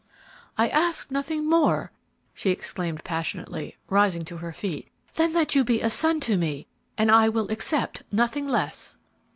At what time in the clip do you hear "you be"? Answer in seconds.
5.53-5.79